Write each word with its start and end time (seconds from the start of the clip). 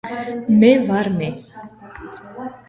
მე 0.61 0.71
ვერ 0.87 1.07
მე 1.19 1.29